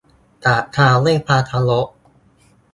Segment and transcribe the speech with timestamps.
[0.45, 1.87] กราบเท้าด้วยความเคารพ